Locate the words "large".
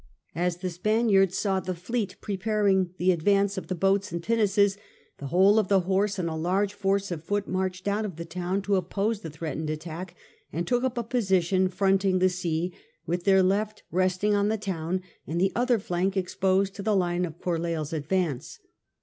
6.33-6.73